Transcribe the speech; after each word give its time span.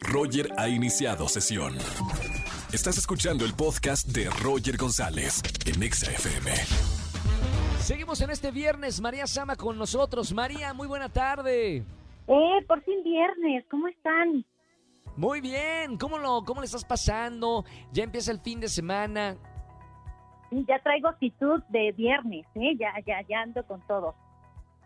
Roger 0.00 0.48
ha 0.58 0.68
iniciado 0.68 1.28
sesión. 1.28 1.74
Estás 2.72 2.98
escuchando 2.98 3.44
el 3.44 3.54
podcast 3.54 4.08
de 4.08 4.28
Roger 4.42 4.76
González 4.76 5.42
en 5.66 5.82
Exa 5.82 6.10
FM. 6.10 6.50
Seguimos 7.78 8.20
en 8.20 8.30
este 8.30 8.50
viernes, 8.50 9.00
María 9.00 9.26
Sama 9.26 9.56
con 9.56 9.76
nosotros. 9.76 10.32
María, 10.32 10.72
muy 10.72 10.86
buena 10.86 11.08
tarde. 11.08 11.84
Eh, 12.28 12.64
por 12.68 12.82
fin 12.84 13.02
viernes, 13.02 13.64
¿cómo 13.70 13.88
están? 13.88 14.44
Muy 15.16 15.40
bien, 15.40 15.98
¿cómo, 15.98 16.18
lo, 16.18 16.42
cómo 16.44 16.60
le 16.60 16.66
estás 16.66 16.84
pasando? 16.84 17.64
Ya 17.92 18.04
empieza 18.04 18.32
el 18.32 18.40
fin 18.40 18.60
de 18.60 18.68
semana. 18.68 19.36
Ya 20.50 20.78
traigo 20.82 21.08
actitud 21.08 21.62
de 21.68 21.92
viernes, 21.92 22.46
¿eh? 22.54 22.76
Ya, 22.78 22.92
ya, 23.06 23.20
ya 23.28 23.40
ando 23.40 23.66
con 23.66 23.80
todo. 23.86 24.14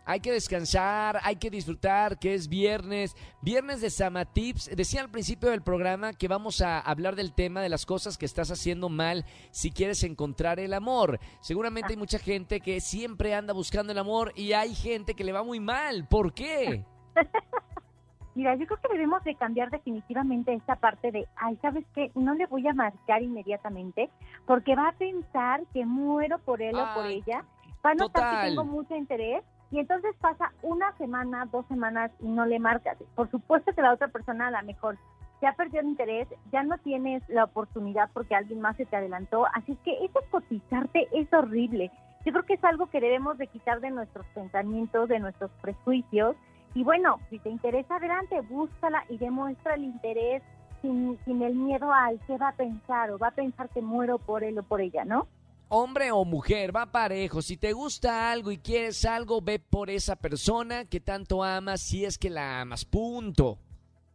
Hay 0.09 0.21
que 0.21 0.31
descansar, 0.31 1.19
hay 1.21 1.35
que 1.35 1.49
disfrutar, 1.49 2.17
que 2.17 2.33
es 2.33 2.47
viernes. 2.47 3.13
Viernes 3.41 3.81
de 3.81 3.89
Sama 3.89 4.23
Tips. 4.23 4.73
Decía 4.73 5.01
al 5.01 5.09
principio 5.09 5.49
del 5.49 5.61
programa 5.61 6.13
que 6.13 6.29
vamos 6.29 6.61
a 6.61 6.79
hablar 6.79 7.17
del 7.17 7.33
tema 7.33 7.59
de 7.61 7.67
las 7.67 7.85
cosas 7.85 8.17
que 8.17 8.25
estás 8.25 8.49
haciendo 8.49 8.87
mal 8.87 9.25
si 9.51 9.69
quieres 9.69 10.05
encontrar 10.05 10.61
el 10.61 10.73
amor. 10.73 11.19
Seguramente 11.41 11.91
hay 11.91 11.97
mucha 11.97 12.19
gente 12.19 12.61
que 12.61 12.79
siempre 12.79 13.35
anda 13.35 13.51
buscando 13.51 13.91
el 13.91 13.97
amor 13.97 14.31
y 14.37 14.53
hay 14.53 14.73
gente 14.75 15.13
que 15.13 15.25
le 15.25 15.33
va 15.33 15.43
muy 15.43 15.59
mal. 15.59 16.07
¿Por 16.07 16.33
qué? 16.33 16.85
Mira, 18.33 18.55
yo 18.55 18.65
creo 18.65 18.79
que 18.79 18.93
debemos 18.93 19.21
de 19.25 19.35
cambiar 19.35 19.69
definitivamente 19.71 20.53
esta 20.53 20.77
parte 20.77 21.11
de, 21.11 21.27
ay, 21.35 21.57
¿sabes 21.61 21.85
qué? 21.93 22.11
No 22.15 22.33
le 22.33 22.45
voy 22.45 22.65
a 22.65 22.73
marcar 22.73 23.23
inmediatamente 23.23 24.09
porque 24.45 24.73
va 24.73 24.87
a 24.87 24.93
pensar 24.93 25.63
que 25.73 25.85
muero 25.85 26.39
por 26.39 26.61
él 26.61 26.75
o 26.75 26.93
por 26.93 27.07
ella. 27.07 27.43
Va 27.85 27.91
a 27.91 27.95
notar 27.95 28.23
total. 28.23 28.41
que 28.41 28.47
tengo 28.51 28.63
mucho 28.63 28.95
interés 28.95 29.43
y 29.71 29.79
entonces 29.79 30.15
pasa 30.21 30.51
una 30.61 30.95
semana, 30.97 31.47
dos 31.51 31.65
semanas 31.67 32.11
y 32.21 32.27
no 32.27 32.45
le 32.45 32.59
marcas. 32.59 32.97
Por 33.15 33.29
supuesto 33.29 33.73
que 33.73 33.81
la 33.81 33.93
otra 33.93 34.07
persona 34.07 34.47
a 34.47 34.51
lo 34.51 34.63
mejor 34.65 34.97
ya 35.41 35.53
perdió 35.53 35.81
el 35.81 35.87
interés, 35.87 36.27
ya 36.51 36.63
no 36.63 36.77
tienes 36.79 37.21
la 37.27 37.43
oportunidad 37.43 38.09
porque 38.13 38.35
alguien 38.35 38.61
más 38.61 38.77
se 38.77 38.85
te 38.85 38.95
adelantó. 38.95 39.45
Así 39.53 39.73
es 39.73 39.77
que 39.79 40.05
eso 40.05 40.19
cotizarte 40.31 41.07
es 41.11 41.31
horrible. 41.33 41.91
Yo 42.25 42.31
creo 42.31 42.43
que 42.43 42.53
es 42.55 42.63
algo 42.63 42.87
que 42.87 43.01
debemos 43.01 43.37
de 43.37 43.47
quitar 43.47 43.79
de 43.79 43.91
nuestros 43.91 44.25
pensamientos, 44.27 45.09
de 45.09 45.19
nuestros 45.19 45.51
prejuicios. 45.61 46.35
Y 46.73 46.83
bueno, 46.83 47.19
si 47.29 47.39
te 47.39 47.49
interesa, 47.49 47.97
adelante, 47.97 48.41
búscala 48.41 49.03
y 49.09 49.17
demuestra 49.17 49.75
el 49.75 49.83
interés 49.83 50.43
sin, 50.81 51.17
sin 51.25 51.41
el 51.41 51.55
miedo 51.55 51.91
al 51.91 52.19
qué 52.25 52.37
va 52.37 52.49
a 52.49 52.55
pensar 52.55 53.11
o 53.11 53.17
va 53.17 53.27
a 53.27 53.31
pensar 53.31 53.69
que 53.69 53.81
muero 53.81 54.17
por 54.17 54.43
él 54.43 54.57
o 54.59 54.63
por 54.63 54.81
ella, 54.81 55.05
¿no? 55.05 55.27
Hombre 55.69 56.11
o 56.11 56.23
mujer, 56.23 56.73
va 56.75 56.85
parejo. 56.85 57.41
Si 57.41 57.57
te 57.57 57.73
gusta 57.73 58.31
algo 58.31 58.51
y 58.51 58.57
quieres 58.57 59.03
algo, 59.05 59.41
ve 59.41 59.59
por 59.59 59.89
esa 59.89 60.15
persona 60.15 60.85
que 60.85 60.99
tanto 61.01 61.43
amas, 61.43 61.81
si 61.81 62.05
es 62.05 62.17
que 62.17 62.29
la 62.29 62.61
amas. 62.61 62.85
Punto. 62.85 63.57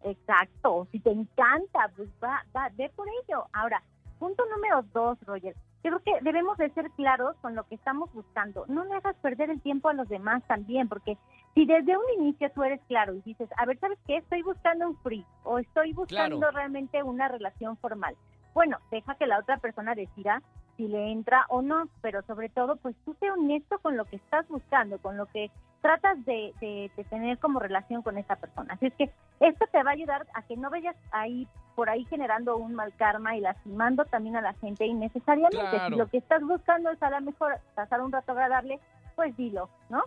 Exacto, 0.05 0.89
si 0.91 0.98
te 0.98 1.11
encanta, 1.11 1.91
pues 1.97 2.09
va, 2.22 2.42
va, 2.56 2.69
ve 2.77 2.91
por 2.97 3.06
ello. 3.09 3.44
Ahora, 3.53 3.83
punto 4.19 4.42
número 4.55 4.83
dos, 4.94 5.19
Roger. 5.27 5.55
Yo 5.84 5.91
creo 5.91 6.03
que 6.03 6.25
debemos 6.25 6.56
de 6.59 6.70
ser 6.70 6.91
claros 6.92 7.36
con 7.42 7.55
lo 7.55 7.64
que 7.69 7.75
estamos 7.75 8.12
buscando. 8.12 8.64
No 8.69 8.84
le 8.84 8.94
hagas 8.94 9.16
perder 9.16 9.50
el 9.50 9.61
tiempo 9.61 9.89
a 9.89 9.92
los 9.94 10.09
demás 10.09 10.42
también, 10.47 10.89
porque 10.89 11.19
si 11.55 11.66
desde 11.66 11.97
un 11.97 12.05
inicio 12.20 12.50
tú 12.55 12.62
eres 12.62 12.81
claro 12.89 13.14
y 13.14 13.20
dices, 13.22 13.48
a 13.56 13.66
ver, 13.66 13.78
¿sabes 13.81 13.98
qué? 14.06 14.16
Estoy 14.19 14.42
buscando 14.42 14.89
un 14.89 14.97
free 14.98 15.27
o 15.44 15.59
estoy 15.59 15.92
buscando 15.92 16.39
Claro. 16.39 16.56
realmente 16.56 17.03
una 17.03 17.28
relación 17.28 17.77
formal. 17.78 18.16
Bueno, 18.55 18.78
deja 18.91 19.14
que 19.14 19.27
la 19.27 19.39
otra 19.39 19.56
persona 19.58 19.95
decida 19.95 20.42
si 20.77 20.89
le 20.89 21.12
entra 21.12 21.45
o 21.48 21.61
no, 21.62 21.84
pero 22.00 22.22
sobre 22.22 22.48
todo, 22.48 22.77
pues 22.77 22.97
tú 23.05 23.14
sé 23.20 23.31
honesto 23.31 23.78
con 23.81 23.97
lo 23.97 24.05
que 24.06 24.17
estás 24.17 24.47
buscando, 24.48 24.98
con 24.98 25.17
lo 25.17 25.27
que 25.27 25.50
tratas 25.83 26.25
de, 26.25 26.53
de- 26.61 26.91
de 26.97 27.05
tener 27.05 27.39
como 27.39 27.59
relación 27.59 28.03
con 28.03 28.17
esa 28.17 28.36
persona. 28.36 28.75
Así 28.75 28.86
es 28.86 28.94
que 28.94 29.11
esto 29.41 29.67
te 29.70 29.83
va 29.83 29.91
a 29.91 29.94
ayudar 29.94 30.27
a 30.34 30.42
que 30.42 30.56
no 30.56 30.70
vayas 30.70 30.97
ahí 31.11 31.47
por 31.75 31.89
ahí 31.91 32.05
generando 32.06 32.56
un 32.56 32.75
mal 32.75 32.92
karma 32.97 33.36
y 33.36 33.41
lastimando 33.41 34.05
también 34.05 34.36
a 34.36 34.41
la 34.42 34.53
gente 34.55 34.87
innecesariamente. 34.87 35.56
Claro. 35.59 35.89
Si 35.94 35.97
lo 35.98 36.06
que 36.09 36.19
estás 36.19 36.42
buscando 36.42 36.91
es 36.91 37.03
a 37.03 37.11
lo 37.11 37.20
mejor 37.22 37.59
pasar 37.75 38.00
un 38.03 38.12
rato 38.12 38.32
agradable, 38.32 38.78
pues 39.16 39.37
dilo, 39.37 39.69
¿no? 39.91 40.03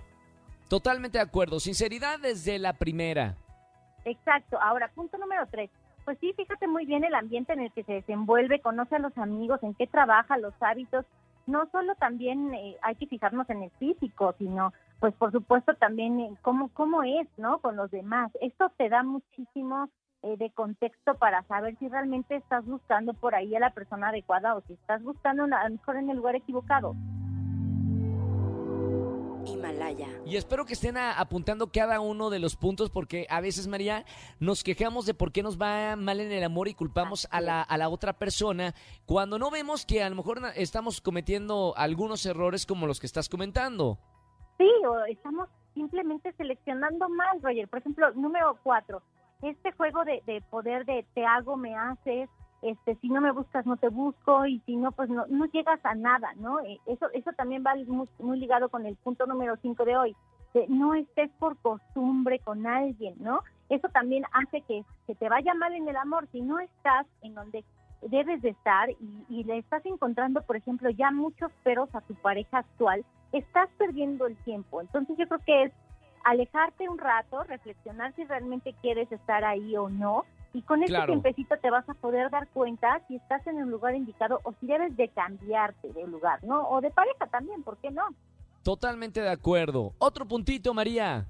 Totalmente 0.69 1.17
de 1.17 1.23
acuerdo. 1.23 1.59
Sinceridad 1.59 2.19
desde 2.19 2.57
la 2.59 2.73
primera. 2.73 3.35
Exacto. 4.03 4.59
Ahora, 4.61 4.89
punto 4.95 5.17
número 5.17 5.45
tres. 5.51 5.69
Pues 6.05 6.19
sí, 6.19 6.33
fíjate 6.33 6.67
muy 6.67 6.85
bien 6.85 7.03
el 7.03 7.15
ambiente 7.15 7.53
en 7.53 7.61
el 7.61 7.71
que 7.71 7.83
se 7.83 7.93
desenvuelve, 7.93 8.61
conoce 8.61 8.95
a 8.95 8.99
los 8.99 9.17
amigos, 9.17 9.61
en 9.63 9.73
qué 9.73 9.87
trabaja, 9.87 10.37
los 10.37 10.53
hábitos. 10.59 11.03
No 11.47 11.67
solo 11.71 11.95
también 11.95 12.53
eh, 12.53 12.77
hay 12.83 12.95
que 12.95 13.07
fijarnos 13.07 13.49
en 13.49 13.63
el 13.63 13.71
físico, 13.71 14.35
sino, 14.37 14.71
pues 14.99 15.15
por 15.15 15.31
supuesto 15.31 15.73
también 15.75 16.19
en 16.19 16.35
cómo, 16.37 16.69
cómo 16.73 17.01
es, 17.01 17.27
¿no? 17.37 17.57
Con 17.57 17.75
los 17.75 17.89
demás. 17.89 18.31
Esto 18.39 18.71
te 18.77 18.87
da 18.87 19.01
muchísimo 19.01 19.89
eh, 20.21 20.37
de 20.37 20.51
contexto 20.51 21.15
para 21.15 21.41
saber 21.43 21.75
si 21.79 21.87
realmente 21.87 22.35
estás 22.35 22.65
buscando 22.65 23.13
por 23.15 23.33
ahí 23.33 23.55
a 23.55 23.59
la 23.59 23.71
persona 23.71 24.09
adecuada 24.09 24.55
o 24.55 24.61
si 24.61 24.73
estás 24.73 25.01
buscando 25.01 25.43
a 25.43 25.47
lo 25.47 25.75
mejor 25.75 25.97
en 25.97 26.11
el 26.11 26.17
lugar 26.17 26.35
equivocado. 26.35 26.95
Y 30.25 30.35
espero 30.37 30.65
que 30.65 30.73
estén 30.73 30.97
a- 30.97 31.19
apuntando 31.19 31.71
cada 31.71 31.99
uno 31.99 32.29
de 32.29 32.39
los 32.39 32.55
puntos 32.55 32.89
porque 32.89 33.27
a 33.29 33.41
veces, 33.41 33.67
María, 33.67 34.05
nos 34.39 34.63
quejamos 34.63 35.05
de 35.05 35.13
por 35.13 35.31
qué 35.31 35.43
nos 35.43 35.59
va 35.61 35.95
mal 35.95 36.19
en 36.19 36.31
el 36.31 36.43
amor 36.43 36.67
y 36.67 36.73
culpamos 36.73 37.27
a 37.31 37.41
la, 37.41 37.61
a 37.61 37.77
la 37.77 37.89
otra 37.89 38.13
persona 38.13 38.73
cuando 39.05 39.37
no 39.39 39.51
vemos 39.51 39.85
que 39.85 40.03
a 40.03 40.09
lo 40.09 40.15
mejor 40.15 40.39
estamos 40.55 41.01
cometiendo 41.01 41.73
algunos 41.77 42.25
errores 42.25 42.65
como 42.65 42.87
los 42.87 42.99
que 42.99 43.05
estás 43.07 43.29
comentando. 43.29 43.99
Sí, 44.57 44.69
o 44.87 45.05
estamos 45.05 45.49
simplemente 45.73 46.31
seleccionando 46.37 47.09
mal, 47.09 47.41
Roger. 47.41 47.67
Por 47.67 47.79
ejemplo, 47.79 48.11
número 48.13 48.57
cuatro, 48.63 49.01
este 49.41 49.71
juego 49.73 50.03
de, 50.05 50.23
de 50.25 50.41
poder 50.49 50.85
de 50.85 51.05
te 51.13 51.25
hago, 51.25 51.57
me 51.57 51.75
haces, 51.75 52.29
este, 52.65 52.95
si 52.95 53.09
no 53.09 53.21
me 53.21 53.31
buscas, 53.31 53.65
no 53.65 53.77
te 53.77 53.89
busco, 53.89 54.45
y 54.45 54.59
si 54.65 54.75
no, 54.75 54.91
pues 54.91 55.09
no, 55.09 55.25
no 55.27 55.45
llegas 55.45 55.79
a 55.83 55.95
nada, 55.95 56.33
¿no? 56.37 56.59
Eh, 56.61 56.79
Eso, 56.85 57.07
eso 57.13 57.31
también 57.33 57.63
va 57.65 57.75
muy, 57.87 58.07
muy 58.19 58.39
ligado 58.39 58.69
con 58.69 58.85
el 58.85 58.95
punto 58.95 59.25
número 59.25 59.55
cinco 59.61 59.85
de 59.85 59.95
hoy, 59.95 60.15
de 60.53 60.65
no 60.67 60.93
estés 60.93 61.29
por 61.39 61.57
costumbre 61.57 62.39
con 62.39 62.65
alguien, 62.65 63.15
¿no? 63.19 63.41
Eso 63.69 63.87
también 63.89 64.23
hace 64.33 64.61
que, 64.61 64.83
que 65.07 65.15
te 65.15 65.29
vaya 65.29 65.53
mal 65.53 65.73
en 65.73 65.87
el 65.87 65.95
amor, 65.95 66.27
si 66.31 66.41
no 66.41 66.59
estás 66.59 67.05
en 67.21 67.35
donde 67.35 67.63
debes 68.01 68.41
de 68.41 68.49
estar 68.49 68.89
y 69.29 69.43
le 69.43 69.57
estás 69.57 69.85
encontrando, 69.85 70.41
por 70.43 70.55
ejemplo, 70.55 70.89
ya 70.91 71.11
muchos 71.11 71.51
peros 71.63 71.93
a 71.95 72.01
tu 72.01 72.13
pareja 72.15 72.59
actual, 72.59 73.03
estás 73.31 73.69
perdiendo 73.77 74.27
el 74.27 74.35
tiempo. 74.43 74.81
Entonces 74.81 75.17
yo 75.17 75.27
creo 75.27 75.39
que 75.45 75.63
es 75.63 75.71
alejarte 76.25 76.89
un 76.89 76.97
rato, 76.97 77.43
reflexionar 77.43 78.13
si 78.15 78.25
realmente 78.25 78.75
quieres 78.81 79.11
estar 79.11 79.45
ahí 79.45 79.77
o 79.77 79.89
no. 79.89 80.25
Y 80.55 80.61
con 80.61 80.79
este 80.83 80.93
Claro. 80.95 81.11
tiempecito 81.11 81.57
te 81.57 81.69
vas 81.69 81.87
a 81.89 81.93
poder 81.95 82.29
dar 82.29 82.47
cuenta 82.47 83.01
si 83.09 83.17
estás 83.17 83.45
en 83.45 83.59
el 83.59 83.67
lugar 83.67 83.93
indicado 83.93 84.39
o 84.43 84.53
si 84.53 84.67
debes 84.67 84.95
de 84.95 85.09
cambiarte 85.09 85.91
de 85.91 86.07
lugar, 86.07 86.41
¿no? 86.45 86.69
O 86.69 86.79
de 86.79 86.91
pareja 86.91 87.27
también, 87.27 87.61
¿por 87.61 87.75
qué 87.79 87.91
no? 87.91 88.03
Totalmente 88.63 89.19
de 89.19 89.29
acuerdo. 89.29 89.91
Otro 89.97 90.25
puntito, 90.25 90.73
María. 90.73 91.25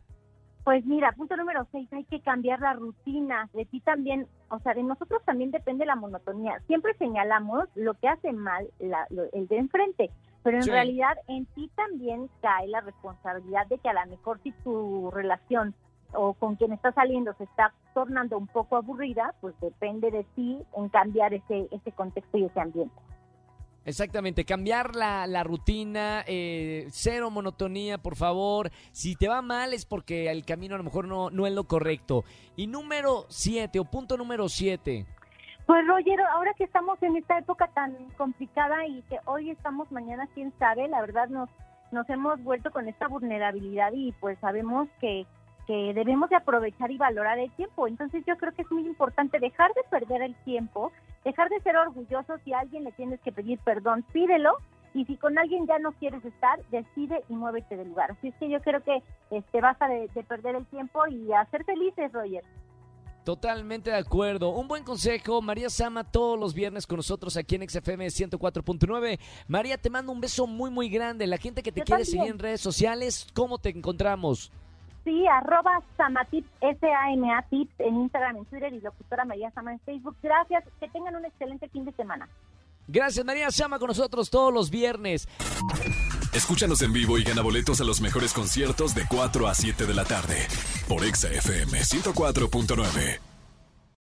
Pues 0.63 0.85
mira, 0.85 1.11
punto 1.13 1.35
número 1.37 1.67
seis, 1.71 1.91
hay 1.91 2.03
que 2.05 2.21
cambiar 2.21 2.59
la 2.59 2.73
rutina. 2.73 3.49
De 3.53 3.65
ti 3.65 3.79
también, 3.81 4.27
o 4.49 4.59
sea, 4.59 4.75
de 4.75 4.83
nosotros 4.83 5.23
también 5.25 5.49
depende 5.49 5.87
la 5.87 5.95
monotonía. 5.95 6.59
Siempre 6.67 6.93
señalamos 6.99 7.65
lo 7.73 7.95
que 7.95 8.07
hace 8.07 8.31
mal 8.31 8.67
la- 8.79 9.07
lo- 9.09 9.31
el 9.33 9.47
de 9.47 9.57
enfrente, 9.57 10.11
pero 10.43 10.57
en 10.57 10.63
Sí. 10.63 10.69
realidad 10.69 11.17
en 11.27 11.47
ti 11.47 11.71
también 11.75 12.29
cae 12.41 12.67
la 12.67 12.81
responsabilidad 12.81 13.65
de 13.67 13.79
que 13.79 13.89
a 13.89 13.93
lo 13.93 14.05
mejor 14.11 14.39
si 14.43 14.51
tu 14.63 15.09
relación 15.11 15.73
o 16.13 16.33
con 16.33 16.55
quien 16.55 16.73
estás 16.73 16.95
saliendo 16.95 17.33
se 17.33 17.43
está 17.45 17.73
tornando 17.93 18.37
un 18.37 18.47
poco 18.47 18.77
aburrida, 18.77 19.33
pues 19.41 19.55
depende 19.61 20.11
de 20.11 20.23
ti 20.35 20.59
en 20.77 20.89
cambiar 20.89 21.33
ese, 21.33 21.67
ese 21.71 21.91
contexto 21.91 22.37
y 22.37 22.45
ese 22.45 22.59
ambiente. 22.59 22.95
Exactamente, 23.85 24.45
cambiar 24.45 24.95
la, 24.95 25.27
la 25.27 25.43
rutina, 25.43 26.23
eh, 26.25 26.87
cero 26.89 27.29
monotonía, 27.29 27.99
por 27.99 28.15
favor. 28.15 28.71
Si 28.91 29.15
te 29.15 29.27
va 29.27 29.43
mal 29.43 29.73
es 29.73 29.85
porque 29.85 30.31
el 30.31 30.43
camino 30.43 30.73
a 30.73 30.79
lo 30.79 30.83
mejor 30.83 31.07
no, 31.07 31.29
no 31.29 31.45
es 31.45 31.53
lo 31.53 31.65
correcto. 31.65 32.23
Y 32.55 32.65
número 32.65 33.25
siete, 33.29 33.79
o 33.79 33.85
punto 33.85 34.17
número 34.17 34.49
siete. 34.49 35.05
Pues 35.67 35.85
Roger, 35.87 36.19
ahora 36.33 36.53
que 36.57 36.63
estamos 36.63 37.01
en 37.03 37.15
esta 37.15 37.37
época 37.37 37.67
tan 37.73 37.95
complicada 38.17 38.87
y 38.87 39.03
que 39.03 39.17
hoy 39.25 39.51
estamos, 39.51 39.91
mañana 39.91 40.27
quién 40.33 40.51
sabe, 40.57 40.87
la 40.87 41.01
verdad 41.01 41.27
nos, 41.29 41.49
nos 41.91 42.09
hemos 42.09 42.43
vuelto 42.43 42.71
con 42.71 42.87
esta 42.87 43.07
vulnerabilidad 43.07 43.91
y 43.93 44.11
pues 44.13 44.37
sabemos 44.39 44.87
que, 44.99 45.27
que 45.67 45.93
debemos 45.93 46.29
de 46.29 46.35
aprovechar 46.35 46.91
y 46.91 46.97
valorar 46.97 47.39
el 47.39 47.51
tiempo. 47.51 47.87
Entonces 47.87 48.23
yo 48.27 48.37
creo 48.37 48.53
que 48.53 48.61
es 48.63 48.71
muy 48.71 48.85
importante 48.85 49.39
dejar 49.39 49.73
de 49.73 49.81
perder 49.89 50.21
el 50.21 50.35
tiempo, 50.43 50.91
dejar 51.23 51.49
de 51.49 51.59
ser 51.61 51.75
orgulloso 51.77 52.37
si 52.43 52.53
a 52.53 52.59
alguien 52.59 52.83
le 52.83 52.91
tienes 52.91 53.19
que 53.21 53.31
pedir 53.31 53.59
perdón, 53.59 54.03
pídelo. 54.11 54.57
Y 54.93 55.03
si 55.05 55.17
con 55.17 55.37
alguien 55.37 55.67
ya 55.67 55.77
no 55.77 55.91
quieres 55.91 56.23
estar, 56.23 56.57
decide 56.71 57.21
y 57.27 57.33
muévete 57.33 57.75
del 57.75 57.89
lugar. 57.89 58.11
Así 58.11 58.29
es 58.29 58.35
que 58.35 58.49
yo 58.49 58.61
creo 58.61 58.81
que 58.81 59.03
este 59.29 59.59
basta 59.59 59.89
de, 59.89 60.07
de 60.07 60.23
perder 60.23 60.55
el 60.55 60.65
tiempo 60.67 61.05
y 61.07 61.33
a 61.33 61.43
ser 61.51 61.65
felices, 61.65 62.13
Roger. 62.13 62.43
Totalmente 63.25 63.89
de 63.89 63.97
acuerdo. 63.97 64.51
Un 64.51 64.67
buen 64.67 64.83
consejo. 64.83 65.41
María 65.41 65.69
Sama 65.69 66.03
todos 66.03 66.39
los 66.39 66.53
viernes 66.53 66.85
con 66.85 66.97
nosotros 66.97 67.35
aquí 67.37 67.55
en 67.55 67.67
XFM 67.67 68.05
104.9. 68.05 69.19
María, 69.47 69.77
te 69.79 69.89
mando 69.89 70.11
un 70.11 70.21
beso 70.21 70.45
muy, 70.45 70.69
muy 70.69 70.89
grande. 70.89 71.25
La 71.25 71.37
gente 71.37 71.63
que 71.63 71.71
te 71.71 71.81
Yo 71.81 71.85
quiere 71.85 72.03
también. 72.03 72.21
seguir 72.21 72.31
en 72.31 72.39
redes 72.39 72.61
sociales, 72.61 73.27
¿cómo 73.33 73.57
te 73.57 73.69
encontramos? 73.69 74.51
Sí, 75.05 75.25
arroba 75.27 75.81
Samatips, 75.95 76.49
S-A-M-A 76.59 77.43
Tips 77.43 77.79
en 77.79 77.95
Instagram, 78.01 78.37
en 78.37 78.45
Twitter 78.45 78.73
y 78.73 78.81
locutora 78.81 79.23
María 79.23 79.51
Sama 79.51 79.71
en 79.71 79.79
Facebook. 79.81 80.17
Gracias, 80.21 80.63
que 80.79 80.89
tengan 80.89 81.15
un 81.15 81.23
excelente 81.23 81.69
fin 81.69 81.85
de 81.85 81.93
semana. 81.93 82.27
Gracias 82.87 83.25
María 83.25 83.49
Sama 83.51 83.79
con 83.79 83.87
nosotros 83.87 84.29
todos 84.29 84.53
los 84.53 84.69
viernes. 84.69 85.27
Escúchanos 86.33 86.81
en 86.81 86.91
vivo 86.91 87.17
y 87.17 87.23
gana 87.23 87.41
boletos 87.41 87.79
a 87.81 87.83
los 87.83 88.01
mejores 88.01 88.33
conciertos 88.33 88.93
de 88.93 89.05
4 89.07 89.47
a 89.47 89.53
7 89.53 89.85
de 89.85 89.93
la 89.93 90.03
tarde 90.03 90.35
por 90.89 91.05
Exa 91.05 91.29
FM 91.29 91.79
104.9. 91.79 93.34